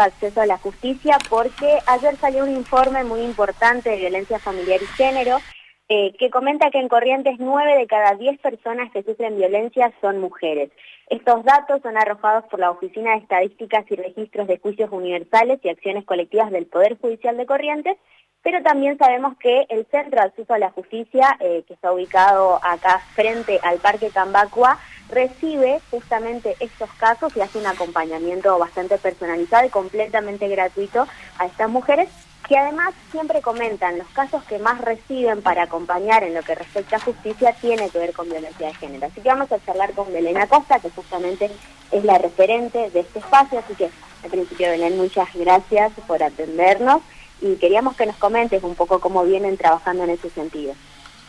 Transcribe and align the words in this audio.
Acceso 0.00 0.40
a 0.40 0.46
la 0.46 0.58
Justicia 0.58 1.18
porque 1.28 1.78
ayer 1.86 2.16
salió 2.16 2.44
un 2.44 2.50
informe 2.50 3.04
muy 3.04 3.20
importante 3.22 3.90
de 3.90 3.96
violencia 3.96 4.38
familiar 4.38 4.80
y 4.82 4.86
género 4.86 5.40
eh, 5.88 6.14
que 6.18 6.30
comenta 6.30 6.70
que 6.70 6.78
en 6.78 6.88
Corrientes 6.88 7.36
9 7.38 7.78
de 7.78 7.86
cada 7.86 8.14
10 8.14 8.40
personas 8.40 8.90
que 8.90 9.04
sufren 9.04 9.36
violencia 9.36 9.92
son 10.00 10.20
mujeres. 10.20 10.70
Estos 11.08 11.44
datos 11.44 11.80
son 11.82 11.96
arrojados 11.96 12.44
por 12.50 12.58
la 12.58 12.72
Oficina 12.72 13.12
de 13.12 13.18
Estadísticas 13.18 13.84
y 13.88 13.94
Registros 13.94 14.48
de 14.48 14.58
Juicios 14.58 14.90
Universales 14.90 15.60
y 15.62 15.68
Acciones 15.68 16.04
Colectivas 16.04 16.50
del 16.50 16.66
Poder 16.66 16.98
Judicial 16.98 17.36
de 17.36 17.46
Corrientes, 17.46 17.96
pero 18.42 18.62
también 18.62 18.98
sabemos 18.98 19.36
que 19.38 19.66
el 19.68 19.86
Centro 19.86 20.20
de 20.20 20.26
Acceso 20.26 20.54
a 20.54 20.58
la 20.58 20.70
Justicia, 20.70 21.36
eh, 21.38 21.62
que 21.66 21.74
está 21.74 21.92
ubicado 21.92 22.58
acá 22.62 23.00
frente 23.14 23.60
al 23.62 23.78
Parque 23.78 24.10
Cambacua, 24.10 24.80
recibe 25.08 25.80
justamente 25.90 26.56
estos 26.58 26.90
casos 26.94 27.36
y 27.36 27.40
hace 27.40 27.58
un 27.58 27.66
acompañamiento 27.66 28.58
bastante 28.58 28.98
personalizado 28.98 29.66
y 29.66 29.70
completamente 29.70 30.48
gratuito 30.48 31.06
a 31.38 31.46
estas 31.46 31.70
mujeres 31.70 32.25
que 32.48 32.56
además 32.56 32.94
siempre 33.10 33.42
comentan 33.42 33.98
los 33.98 34.06
casos 34.08 34.42
que 34.44 34.58
más 34.58 34.80
reciben 34.80 35.42
para 35.42 35.64
acompañar 35.64 36.22
en 36.22 36.34
lo 36.34 36.42
que 36.42 36.54
respecta 36.54 36.96
a 36.96 37.00
justicia 37.00 37.52
tiene 37.60 37.90
que 37.90 37.98
ver 37.98 38.12
con 38.12 38.28
violencia 38.28 38.68
de 38.68 38.74
género. 38.74 39.06
Así 39.06 39.20
que 39.20 39.28
vamos 39.28 39.50
a 39.50 39.64
charlar 39.64 39.92
con 39.92 40.12
Belén 40.12 40.36
Acosta, 40.36 40.78
que 40.78 40.90
justamente 40.90 41.50
es 41.90 42.04
la 42.04 42.18
referente 42.18 42.90
de 42.90 43.00
este 43.00 43.18
espacio, 43.18 43.58
así 43.58 43.74
que 43.74 43.90
al 44.22 44.30
principio 44.30 44.70
Belén, 44.70 44.96
muchas 44.96 45.28
gracias 45.34 45.92
por 46.06 46.22
atendernos 46.22 47.02
y 47.40 47.56
queríamos 47.56 47.96
que 47.96 48.06
nos 48.06 48.16
comentes 48.16 48.62
un 48.62 48.76
poco 48.76 49.00
cómo 49.00 49.24
vienen 49.24 49.56
trabajando 49.56 50.04
en 50.04 50.10
ese 50.10 50.30
sentido. 50.30 50.74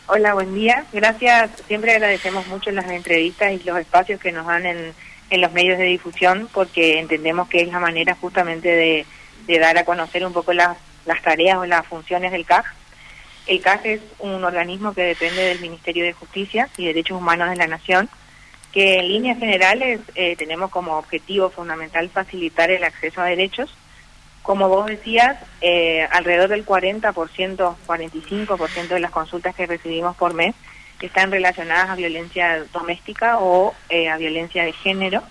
Hola, 0.06 0.34
buen 0.34 0.54
día. 0.54 0.86
Gracias. 0.92 1.50
Siempre 1.66 1.92
agradecemos 1.92 2.46
mucho 2.46 2.70
las 2.70 2.88
entrevistas 2.90 3.52
y 3.52 3.58
los 3.64 3.78
espacios 3.78 4.20
que 4.20 4.32
nos 4.32 4.46
dan 4.46 4.64
en, 4.64 4.94
en 5.30 5.40
los 5.40 5.52
medios 5.52 5.78
de 5.78 5.84
difusión 5.84 6.48
porque 6.54 6.98
entendemos 6.98 7.48
que 7.48 7.60
es 7.60 7.68
la 7.68 7.78
manera 7.78 8.16
justamente 8.18 8.68
de, 8.68 9.06
de 9.46 9.58
dar 9.58 9.76
a 9.76 9.84
conocer 9.84 10.24
un 10.24 10.32
poco 10.32 10.54
las, 10.54 10.78
las 11.08 11.22
tareas 11.22 11.58
o 11.58 11.66
las 11.66 11.84
funciones 11.86 12.30
del 12.30 12.46
CAG. 12.46 12.64
El 13.48 13.60
CAG 13.60 13.86
es 13.86 14.00
un 14.20 14.44
organismo 14.44 14.94
que 14.94 15.02
depende 15.02 15.42
del 15.42 15.60
Ministerio 15.60 16.04
de 16.04 16.12
Justicia 16.12 16.68
y 16.76 16.86
Derechos 16.86 17.18
Humanos 17.18 17.50
de 17.50 17.56
la 17.56 17.66
Nación, 17.66 18.08
que 18.72 19.00
en 19.00 19.08
líneas 19.08 19.38
generales 19.38 20.00
eh, 20.14 20.36
tenemos 20.36 20.70
como 20.70 20.96
objetivo 20.96 21.50
fundamental 21.50 22.08
facilitar 22.10 22.70
el 22.70 22.84
acceso 22.84 23.20
a 23.20 23.24
derechos 23.24 23.74
como 24.48 24.70
vos 24.70 24.86
decías, 24.86 25.36
eh, 25.60 26.08
alrededor 26.10 26.48
del 26.48 26.64
40%, 26.64 27.12
45% 27.86 28.88
de 28.88 28.98
las 28.98 29.10
consultas 29.10 29.54
que 29.54 29.66
recibimos 29.66 30.16
por 30.16 30.32
mes 30.32 30.54
están 31.02 31.30
relacionadas 31.30 31.90
a 31.90 31.96
violencia 31.96 32.64
doméstica 32.72 33.40
o 33.40 33.74
eh, 33.90 34.08
a 34.08 34.16
violencia 34.16 34.64
de 34.64 34.72
género, 34.72 35.22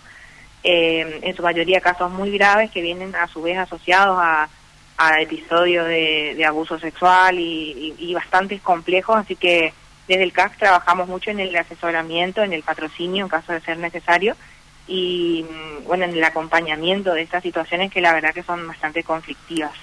eh, 0.64 1.20
en 1.24 1.36
su 1.36 1.42
mayoría 1.42 1.82
casos 1.82 2.12
muy 2.12 2.30
graves 2.30 2.70
que 2.70 2.84
vienen 2.84 3.16
a 3.16 3.28
su 3.28 3.42
vez 3.42 3.58
asociados 3.58 4.20
a, 4.22 4.50
episodios 5.20 5.88
de, 5.88 6.44
abuso 6.46 6.80
sexual 6.80 7.40
y, 7.40 7.96
y, 7.98 8.14
bastante 8.14 8.60
complejos, 8.60 9.16
así 9.16 9.36
que 9.36 9.74
desde 10.08 10.24
el 10.24 10.34
CAC 10.34 10.58
trabajamos 10.58 11.08
mucho 11.08 11.32
en 11.32 11.40
el 11.40 11.56
asesoramiento, 11.56 12.42
en 12.42 12.54
el 12.54 12.64
patrocinio 12.64 13.26
en 13.26 13.30
caso 13.30 13.54
de 13.54 13.62
ser 13.62 13.78
necesario 13.78 14.36
y 14.88 15.46
bueno, 15.86 16.06
en 16.06 16.12
el 16.12 16.24
acompañamiento 16.24 17.14
de 17.14 17.22
estas 17.22 17.44
situaciones 17.44 17.92
que 17.92 18.02
la 18.02 18.14
verdad 18.14 18.34
que 18.34 18.44
son 18.44 18.66
bastante 18.68 19.04
conflictivas. 19.04 19.74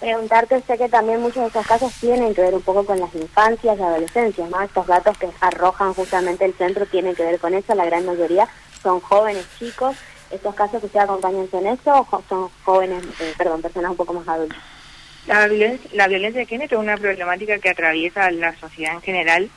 Preguntarte, 0.00 0.60
sé 0.62 0.76
que 0.76 0.88
también 0.88 1.20
muchos 1.20 1.42
de 1.42 1.46
estos 1.46 1.66
casos 1.66 1.92
tienen 2.00 2.34
que 2.34 2.42
ver 2.42 2.54
un 2.54 2.62
poco 2.62 2.84
con 2.84 2.98
las 2.98 3.14
infancias 3.14 3.78
y 3.78 3.82
adolescencias, 3.82 4.50
¿no? 4.50 4.60
Estos 4.60 4.86
datos 4.86 5.16
que 5.18 5.28
arrojan 5.40 5.94
justamente 5.94 6.44
el 6.44 6.54
centro 6.54 6.86
tienen 6.86 7.14
que 7.14 7.24
ver 7.24 7.38
con 7.38 7.54
eso, 7.54 7.74
la 7.74 7.84
gran 7.84 8.04
mayoría 8.04 8.48
son 8.82 9.00
jóvenes 9.00 9.46
chicos. 9.58 9.96
¿Estos 10.30 10.54
casos 10.54 10.80
que 10.80 10.86
usted 10.86 11.00
acompañan 11.00 11.50
son 11.50 11.66
eso 11.66 12.06
o 12.10 12.22
son 12.28 12.48
jóvenes, 12.64 13.04
eh, 13.20 13.34
perdón, 13.36 13.62
personas 13.62 13.90
un 13.90 13.96
poco 13.96 14.14
más 14.14 14.26
adultas? 14.28 14.58
La 15.26 15.46
violencia, 15.46 15.90
la 15.94 16.08
violencia 16.08 16.40
de 16.40 16.46
género 16.46 16.76
es 16.76 16.82
una 16.82 16.96
problemática 16.96 17.58
que 17.58 17.70
atraviesa 17.70 18.30
la 18.30 18.54
sociedad 18.58 18.94
en 18.94 19.00
general 19.02 19.50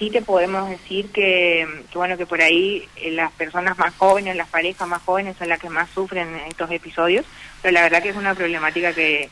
sí 0.00 0.10
te 0.10 0.22
podemos 0.22 0.68
decir 0.70 1.10
que, 1.12 1.68
bueno 1.94 2.16
que 2.16 2.24
por 2.24 2.40
ahí 2.40 2.88
eh, 2.96 3.10
las 3.10 3.30
personas 3.32 3.76
más 3.76 3.94
jóvenes, 3.96 4.34
las 4.34 4.48
parejas 4.48 4.88
más 4.88 5.02
jóvenes 5.02 5.36
son 5.36 5.50
las 5.50 5.60
que 5.60 5.68
más 5.68 5.90
sufren 5.90 6.34
estos 6.48 6.70
episodios, 6.70 7.26
pero 7.60 7.72
la 7.72 7.82
verdad 7.82 8.02
que 8.02 8.08
es 8.08 8.16
una 8.16 8.34
problemática 8.34 8.94
que, 8.94 9.28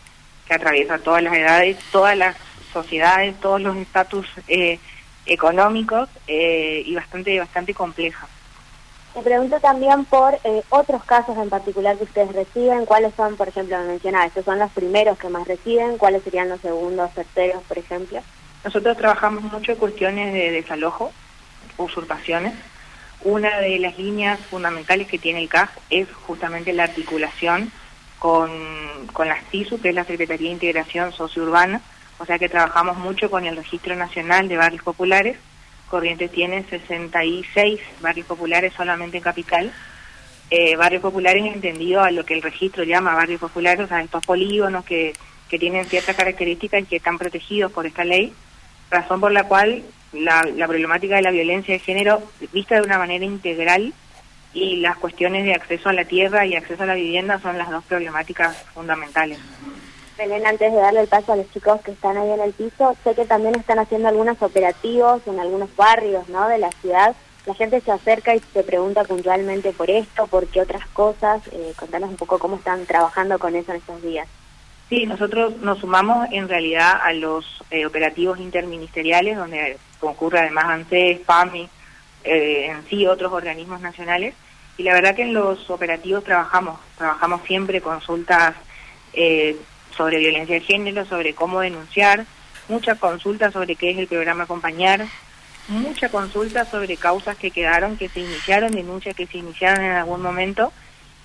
que 0.46 0.54
atraviesa 0.54 0.98
todas 0.98 1.22
las 1.22 1.32
edades, 1.32 1.78
todas 1.90 2.18
las 2.18 2.36
sociedades, 2.70 3.40
todos 3.40 3.62
los 3.62 3.78
estatus 3.78 4.26
eh, 4.46 4.78
económicos 5.24 6.10
eh, 6.26 6.82
y 6.84 6.94
bastante 6.94 7.38
bastante 7.38 7.72
compleja. 7.72 8.28
Me 9.18 9.24
pregunto 9.24 9.58
también 9.58 10.04
por 10.04 10.38
otros 10.68 11.02
casos 11.02 11.36
en 11.38 11.50
particular 11.50 11.96
que 11.96 12.04
ustedes 12.04 12.32
reciben, 12.32 12.86
cuáles 12.86 13.12
son, 13.16 13.36
por 13.36 13.48
ejemplo, 13.48 13.76
mencionaba, 13.80 14.26
estos 14.26 14.44
son 14.44 14.60
los 14.60 14.70
primeros 14.70 15.18
que 15.18 15.28
más 15.28 15.48
reciben, 15.48 15.98
cuáles 15.98 16.22
serían 16.22 16.48
los 16.48 16.60
segundos, 16.60 17.12
terceros, 17.14 17.60
por 17.64 17.78
ejemplo. 17.78 18.20
Nosotros 18.62 18.96
trabajamos 18.96 19.42
mucho 19.42 19.72
en 19.72 19.78
cuestiones 19.78 20.32
de 20.32 20.52
desalojo, 20.52 21.10
usurpaciones. 21.78 22.54
Una 23.24 23.58
de 23.58 23.80
las 23.80 23.98
líneas 23.98 24.38
fundamentales 24.38 25.08
que 25.08 25.18
tiene 25.18 25.42
el 25.42 25.48
CAG 25.48 25.70
es 25.90 26.06
justamente 26.12 26.72
la 26.72 26.84
articulación 26.84 27.72
con, 28.20 28.48
con 29.12 29.26
la 29.26 29.36
que 29.50 29.66
es 29.88 29.94
la 29.96 30.04
Secretaría 30.04 30.46
de 30.46 30.54
Integración 30.54 31.12
Sociourbana, 31.12 31.80
o 32.20 32.24
sea 32.24 32.38
que 32.38 32.48
trabajamos 32.48 32.96
mucho 32.98 33.28
con 33.32 33.44
el 33.46 33.56
Registro 33.56 33.96
Nacional 33.96 34.46
de 34.46 34.58
Barrios 34.58 34.84
Populares. 34.84 35.38
Corrientes 35.88 36.30
tiene 36.30 36.64
66 36.64 37.80
barrios 38.00 38.26
populares 38.26 38.72
solamente 38.74 39.18
en 39.18 39.22
Capital. 39.22 39.72
Eh, 40.50 40.76
barrios 40.76 41.02
populares 41.02 41.44
entendido 41.44 42.02
a 42.02 42.10
lo 42.10 42.24
que 42.24 42.34
el 42.34 42.42
registro 42.42 42.84
llama 42.84 43.14
barrios 43.14 43.40
populares, 43.40 43.84
o 43.84 43.88
sea, 43.88 44.00
estos 44.00 44.24
polígonos 44.24 44.84
que, 44.84 45.12
que 45.48 45.58
tienen 45.58 45.84
ciertas 45.84 46.16
características 46.16 46.82
y 46.82 46.86
que 46.86 46.96
están 46.96 47.18
protegidos 47.18 47.72
por 47.72 47.86
esta 47.86 48.04
ley 48.04 48.32
razón 48.90 49.20
por 49.20 49.32
la 49.32 49.44
cual 49.44 49.82
la, 50.12 50.42
problemática 50.66 51.16
de 51.16 51.22
la 51.22 51.30
violencia 51.30 51.74
de 51.74 51.80
género, 51.80 52.22
vista 52.52 52.76
de 52.76 52.82
una 52.82 52.98
manera 52.98 53.24
integral, 53.24 53.92
y 54.54 54.76
las 54.76 54.96
cuestiones 54.96 55.44
de 55.44 55.52
acceso 55.52 55.90
a 55.90 55.92
la 55.92 56.06
tierra 56.06 56.46
y 56.46 56.56
acceso 56.56 56.82
a 56.82 56.86
la 56.86 56.94
vivienda 56.94 57.38
son 57.38 57.58
las 57.58 57.70
dos 57.70 57.84
problemáticas 57.84 58.56
fundamentales. 58.74 59.38
Belén, 60.18 60.44
antes 60.48 60.72
de 60.72 60.78
darle 60.78 61.02
el 61.02 61.08
paso 61.08 61.32
a 61.32 61.36
los 61.36 61.48
chicos 61.52 61.80
que 61.82 61.92
están 61.92 62.16
ahí 62.16 62.28
en 62.28 62.40
el 62.40 62.52
piso, 62.52 62.96
sé 63.04 63.14
que 63.14 63.24
también 63.24 63.54
están 63.54 63.78
haciendo 63.78 64.08
algunos 64.08 64.42
operativos 64.42 65.22
en 65.26 65.38
algunos 65.38 65.74
barrios 65.76 66.28
¿no? 66.28 66.48
de 66.48 66.58
la 66.58 66.72
ciudad. 66.72 67.14
La 67.46 67.54
gente 67.54 67.80
se 67.80 67.92
acerca 67.92 68.34
y 68.34 68.40
se 68.52 68.64
pregunta 68.64 69.04
puntualmente 69.04 69.72
por 69.72 69.88
esto, 69.90 70.26
por 70.26 70.48
qué 70.48 70.60
otras 70.60 70.84
cosas. 70.88 71.40
Eh, 71.52 71.72
contanos 71.76 72.10
un 72.10 72.16
poco 72.16 72.40
cómo 72.40 72.56
están 72.56 72.84
trabajando 72.84 73.38
con 73.38 73.54
eso 73.54 73.70
en 73.70 73.78
estos 73.78 74.02
días. 74.02 74.26
Sí, 74.88 75.06
nosotros 75.06 75.56
nos 75.58 75.78
sumamos 75.78 76.26
en 76.32 76.48
realidad 76.48 76.98
a 77.00 77.12
los 77.12 77.62
eh, 77.70 77.86
operativos 77.86 78.40
interministeriales, 78.40 79.36
donde 79.36 79.78
concurre 80.00 80.40
además 80.40 80.64
ANSES, 80.64 81.20
PAMI, 81.20 81.68
eh, 82.24 82.66
en 82.70 82.84
sí 82.88 83.06
otros 83.06 83.32
organismos 83.32 83.80
nacionales, 83.80 84.34
y 84.76 84.82
la 84.82 84.94
verdad 84.94 85.14
que 85.14 85.22
en 85.22 85.34
los 85.34 85.70
operativos 85.70 86.24
trabajamos, 86.24 86.80
trabajamos 86.96 87.42
siempre 87.46 87.80
consultas 87.80 88.54
eh, 89.12 89.56
sobre 89.98 90.18
violencia 90.18 90.54
de 90.54 90.60
género, 90.62 91.04
sobre 91.04 91.34
cómo 91.34 91.60
denunciar, 91.60 92.24
muchas 92.68 92.98
consultas 92.98 93.52
sobre 93.52 93.74
qué 93.74 93.90
es 93.90 93.98
el 93.98 94.06
programa 94.06 94.44
Acompañar, 94.44 95.04
mucha 95.66 96.08
consulta 96.08 96.64
sobre 96.64 96.96
causas 96.96 97.36
que 97.36 97.50
quedaron, 97.50 97.98
que 97.98 98.08
se 98.08 98.20
iniciaron, 98.20 98.70
denuncias 98.70 99.16
que 99.16 99.26
se 99.26 99.38
iniciaron 99.38 99.84
en 99.84 99.92
algún 99.92 100.22
momento, 100.22 100.72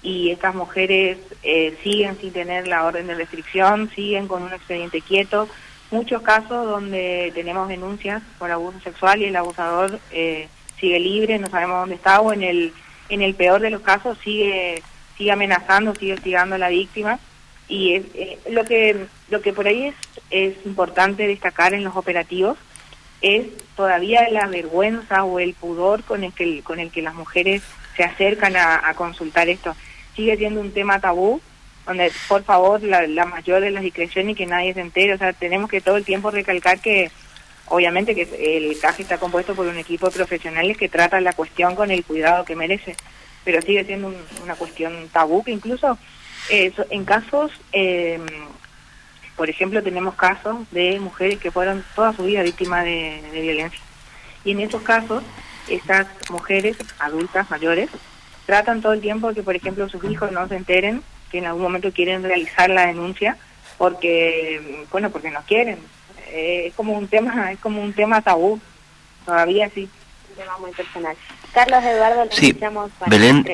y 0.02 0.32
estas 0.32 0.54
mujeres 0.56 1.18
eh, 1.44 1.78
siguen 1.84 2.18
sin 2.20 2.34
tener 2.34 2.68
la 2.68 2.84
orden 2.84 3.08
de 3.08 3.16
restricción, 3.16 3.90
siguen 3.96 4.28
con 4.28 4.44
un 4.44 4.52
expediente 4.52 5.00
quieto. 5.00 5.48
Muchos 5.92 6.22
casos 6.24 6.68
donde 6.68 7.32
tenemos 7.34 7.70
denuncias 7.70 8.22
por 8.38 8.52
abuso 8.52 8.82
sexual 8.82 9.22
y 9.22 9.26
el 9.26 9.36
abusador 9.36 10.00
eh, 10.12 10.50
sigue 10.78 11.00
libre, 11.00 11.40
no 11.40 11.48
sabemos 11.48 11.82
dónde 11.82 11.96
está 11.96 12.20
o 12.20 12.34
en 12.34 12.44
el 12.44 12.74
en 13.10 13.22
el 13.22 13.36
peor 13.36 13.62
de 13.62 13.70
los 13.70 13.82
casos 13.82 14.18
sigue 14.24 14.82
sigue 15.18 15.32
amenazando, 15.32 15.94
sigue 15.96 16.14
hostigando 16.14 16.56
a 16.56 16.58
la 16.58 16.70
víctima 16.70 17.20
y 17.74 17.96
es, 17.96 18.04
eh, 18.14 18.38
lo 18.52 18.66
que 18.66 19.08
lo 19.30 19.42
que 19.42 19.52
por 19.52 19.66
ahí 19.66 19.88
es 19.88 19.96
es 20.30 20.54
importante 20.64 21.26
destacar 21.26 21.74
en 21.74 21.84
los 21.84 21.96
operativos 21.96 22.56
es 23.22 23.48
todavía 23.76 24.30
la 24.30 24.46
vergüenza 24.46 25.24
o 25.24 25.40
el 25.40 25.56
pudor 25.56 26.04
con 26.04 26.24
el 26.24 26.34
que 26.34 26.62
con 26.62 26.80
el 26.80 26.92
que 26.92 27.02
las 27.02 27.16
mujeres 27.16 27.64
se 27.98 28.04
acercan 28.04 28.56
a, 28.56 28.94
consultar 28.96 29.50
esto. 29.50 29.76
Sigue 30.16 30.38
siendo 30.38 30.60
un 30.62 30.72
tema 30.72 31.00
tabú, 31.00 31.42
donde 31.86 32.12
por 32.28 32.44
favor 32.44 32.82
la, 32.84 33.26
mayor 33.26 33.62
de 33.62 33.72
las 33.72 33.84
discreciones 33.84 34.34
y 34.34 34.36
que 34.36 34.46
nadie 34.46 34.74
se 34.74 34.82
entere, 34.82 35.14
o 35.14 35.18
sea, 35.18 35.34
tenemos 35.34 35.70
que 35.70 35.82
todo 35.82 35.98
el 35.98 36.06
tiempo 36.06 36.32
recalcar 36.32 36.80
que 36.80 37.12
obviamente 37.68 38.16
que 38.16 38.58
el 38.58 38.80
CAJ 38.80 39.02
está 39.02 39.18
compuesto 39.20 39.56
por 39.56 39.68
un 39.68 39.78
equipo 39.78 40.08
de 40.08 40.16
profesionales 40.16 40.78
que 40.78 40.90
trata 40.90 41.22
la 41.22 41.34
cuestión 41.34 41.76
con 41.76 41.92
el 41.92 42.04
cuidado 42.04 42.46
que 42.46 42.56
merece, 42.56 42.96
pero 43.44 43.62
sigue 43.62 43.86
siendo 43.86 44.14
una 44.44 44.56
cuestión 44.56 45.10
tabú 45.12 45.44
que 45.44 45.52
incluso 45.52 45.98
eh, 46.50 46.74
en 46.90 47.06
casos, 47.06 47.52
eh, 47.72 48.20
por 49.36 49.50
ejemplo, 49.50 49.82
tenemos 49.82 50.16
casos 50.16 50.70
de 50.72 51.00
mujeres 51.00 51.40
que 51.40 51.52
fueron 51.52 51.84
toda 51.96 52.14
su 52.14 52.24
vida 52.24 52.44
víctimas 52.44 52.86
de 52.86 53.22
violencia. 53.32 53.80
Y 54.46 54.52
en 54.52 54.60
esos 54.60 54.82
casos, 54.82 55.24
estas 55.68 56.08
mujeres 56.30 56.78
adultas 57.00 57.50
mayores 57.50 57.90
tratan 58.46 58.82
todo 58.82 58.94
el 58.94 59.02
tiempo 59.02 59.34
que, 59.34 59.44
por 59.44 59.56
ejemplo, 59.56 59.88
sus 59.90 60.04
hijos 60.06 60.32
no 60.32 60.48
se 60.48 60.58
enteren 60.58 61.02
que 61.32 61.40
en 61.40 61.46
algún 61.46 61.64
momento 61.64 61.92
quieren 61.92 62.24
realizar 62.24 62.70
la 62.70 62.88
denuncia 62.88 63.38
porque, 63.78 64.86
bueno, 64.92 65.10
porque 65.10 65.32
no 65.32 65.42
quieren. 65.48 65.80
Eh, 66.28 66.68
es 66.68 66.74
como 66.76 66.94
un 66.94 67.08
tema, 67.08 67.52
es 67.52 67.60
como 67.60 67.82
un 67.82 67.94
tema 67.94 68.22
tabú, 68.22 68.60
todavía 69.26 69.70
sí. 69.74 69.90
Un 70.30 70.36
tema 70.36 70.58
muy 70.60 70.72
personal. 70.72 71.16
Carlos 71.54 71.84
Eduardo, 71.84 72.26
sí. 72.32 72.58
Belén, 73.08 73.46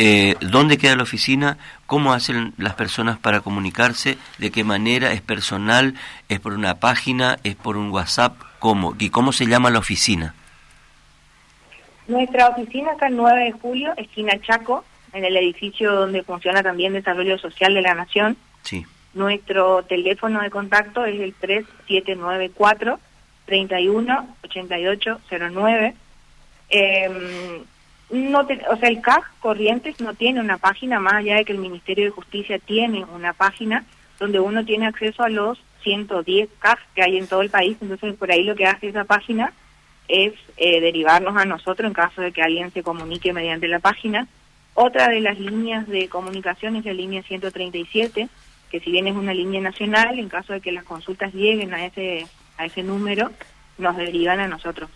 eh, 0.00 0.36
¿dónde 0.40 0.78
queda 0.78 0.94
la 0.94 1.02
oficina? 1.02 1.58
¿Cómo 1.86 2.12
hacen 2.12 2.54
las 2.56 2.74
personas 2.74 3.18
para 3.18 3.40
comunicarse? 3.40 4.16
¿De 4.38 4.52
qué 4.52 4.62
manera? 4.62 5.12
¿Es 5.12 5.22
personal? 5.22 5.94
¿Es 6.28 6.38
por 6.38 6.52
una 6.52 6.76
página? 6.76 7.40
¿Es 7.42 7.56
por 7.56 7.76
un 7.76 7.90
WhatsApp? 7.90 8.36
¿Cómo? 8.60 8.94
¿Y 8.96 9.10
cómo 9.10 9.32
se 9.32 9.46
llama 9.46 9.70
la 9.70 9.80
oficina? 9.80 10.36
Nuestra 12.06 12.50
oficina 12.50 12.92
está 12.92 13.08
el 13.08 13.16
9 13.16 13.42
de 13.42 13.50
julio, 13.50 13.92
esquina 13.96 14.40
Chaco, 14.40 14.84
en 15.12 15.24
el 15.24 15.36
edificio 15.36 15.92
donde 15.92 16.22
funciona 16.22 16.62
también 16.62 16.92
Desarrollo 16.92 17.36
Social 17.36 17.74
de 17.74 17.82
la 17.82 17.94
Nación. 17.94 18.36
Sí. 18.62 18.86
Nuestro 19.14 19.82
teléfono 19.82 20.40
de 20.42 20.50
contacto 20.50 21.04
es 21.04 21.20
el 21.20 21.34
3794 21.34 23.00
318809. 23.46 25.94
Eh, 26.70 27.64
no 28.10 28.40
o 28.40 28.76
sea, 28.76 28.88
el 28.88 29.00
CAG 29.00 29.22
Corrientes 29.40 30.00
no 30.00 30.14
tiene 30.14 30.40
una 30.40 30.58
página, 30.58 30.98
más 30.98 31.14
allá 31.14 31.36
de 31.36 31.44
que 31.44 31.52
el 31.52 31.58
Ministerio 31.58 32.04
de 32.06 32.10
Justicia 32.10 32.58
tiene 32.58 33.04
una 33.04 33.32
página 33.32 33.84
donde 34.18 34.40
uno 34.40 34.64
tiene 34.64 34.86
acceso 34.86 35.22
a 35.22 35.28
los 35.28 35.58
110 35.82 36.48
CAG 36.58 36.78
que 36.94 37.02
hay 37.02 37.18
en 37.18 37.26
todo 37.26 37.42
el 37.42 37.50
país, 37.50 37.76
entonces 37.80 38.14
por 38.14 38.30
ahí 38.30 38.44
lo 38.44 38.56
que 38.56 38.66
hace 38.66 38.88
esa 38.88 39.04
página 39.04 39.52
es 40.08 40.32
eh, 40.56 40.80
derivarnos 40.80 41.36
a 41.36 41.44
nosotros 41.44 41.86
en 41.86 41.92
caso 41.92 42.22
de 42.22 42.32
que 42.32 42.42
alguien 42.42 42.72
se 42.72 42.82
comunique 42.82 43.32
mediante 43.32 43.68
la 43.68 43.78
página. 43.78 44.26
Otra 44.74 45.08
de 45.08 45.20
las 45.20 45.38
líneas 45.38 45.86
de 45.86 46.08
comunicación 46.08 46.76
es 46.76 46.84
la 46.84 46.94
línea 46.94 47.22
137, 47.22 48.28
que 48.70 48.80
si 48.80 48.90
bien 48.90 49.06
es 49.06 49.16
una 49.16 49.34
línea 49.34 49.60
nacional, 49.60 50.18
en 50.18 50.28
caso 50.28 50.54
de 50.54 50.60
que 50.60 50.72
las 50.72 50.84
consultas 50.84 51.34
lleguen 51.34 51.74
a 51.74 51.84
ese, 51.84 52.26
a 52.56 52.64
ese 52.64 52.82
número, 52.82 53.30
nos 53.76 53.96
derivan 53.96 54.40
a 54.40 54.48
nosotros. 54.48 54.88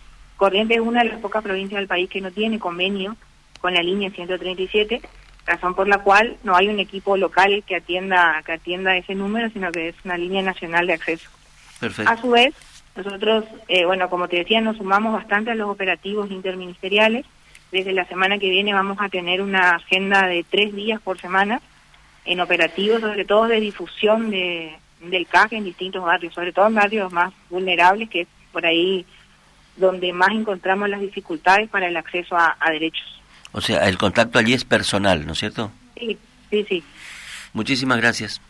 Corrientes 0.43 0.75
es 0.75 0.83
una 0.83 1.03
de 1.03 1.09
las 1.09 1.21
pocas 1.21 1.41
provincias 1.41 1.79
del 1.79 1.87
país 1.87 2.09
que 2.09 2.19
no 2.19 2.29
tiene 2.29 2.59
convenio 2.59 3.15
con 3.61 3.73
la 3.73 3.81
línea 3.81 4.11
137, 4.11 5.01
razón 5.45 5.73
por 5.73 5.87
la 5.87 5.99
cual 5.99 6.35
no 6.43 6.53
hay 6.53 6.67
un 6.67 6.81
equipo 6.81 7.15
local 7.15 7.63
que 7.65 7.77
atienda 7.77 8.43
que 8.45 8.51
atienda 8.51 8.97
ese 8.97 9.15
número, 9.15 9.49
sino 9.51 9.71
que 9.71 9.87
es 9.87 9.95
una 10.03 10.17
línea 10.17 10.41
nacional 10.41 10.85
de 10.85 10.91
acceso. 10.95 11.29
Perfecto. 11.79 12.11
A 12.11 12.17
su 12.17 12.29
vez, 12.31 12.53
nosotros, 12.93 13.45
eh, 13.69 13.85
bueno, 13.85 14.09
como 14.09 14.27
te 14.27 14.35
decía, 14.35 14.59
nos 14.59 14.75
sumamos 14.75 15.13
bastante 15.13 15.51
a 15.51 15.55
los 15.55 15.69
operativos 15.69 16.29
interministeriales. 16.29 17.25
Desde 17.71 17.93
la 17.93 18.03
semana 18.03 18.37
que 18.37 18.49
viene 18.49 18.73
vamos 18.73 18.97
a 18.99 19.07
tener 19.07 19.41
una 19.41 19.75
agenda 19.75 20.27
de 20.27 20.43
tres 20.43 20.75
días 20.75 20.99
por 20.99 21.21
semana 21.21 21.61
en 22.25 22.41
operativos, 22.41 22.99
sobre 22.99 23.23
todo 23.23 23.47
de 23.47 23.61
difusión 23.61 24.29
de, 24.29 24.75
del 24.99 25.25
CAG 25.25 25.53
en 25.53 25.63
distintos 25.63 26.03
barrios, 26.03 26.33
sobre 26.33 26.51
todo 26.51 26.67
en 26.67 26.75
barrios 26.75 27.13
más 27.13 27.33
vulnerables, 27.49 28.09
que 28.09 28.21
es 28.23 28.27
por 28.51 28.65
ahí 28.65 29.05
donde 29.75 30.13
más 30.13 30.29
encontramos 30.31 30.89
las 30.89 31.01
dificultades 31.01 31.69
para 31.69 31.87
el 31.87 31.97
acceso 31.97 32.35
a, 32.37 32.55
a 32.59 32.71
derechos. 32.71 33.21
O 33.51 33.61
sea, 33.61 33.87
el 33.89 33.97
contacto 33.97 34.39
allí 34.39 34.53
es 34.53 34.63
personal, 34.65 35.25
¿no 35.25 35.33
es 35.33 35.39
cierto? 35.39 35.71
Sí, 35.97 36.17
sí, 36.49 36.65
sí. 36.69 36.83
Muchísimas 37.53 37.97
gracias. 37.97 38.41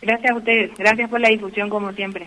Gracias 0.00 0.30
a 0.30 0.34
ustedes, 0.34 0.70
gracias 0.76 1.08
por 1.10 1.20
la 1.20 1.28
difusión 1.28 1.68
como 1.68 1.92
siempre. 1.92 2.26